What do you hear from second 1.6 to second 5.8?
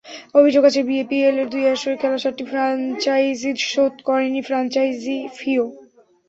আসরে খেলা সাতটি ফ্র্যাঞ্চাইজি শোধ করেনি ফ্র্যাঞ্চাইজি ফিও।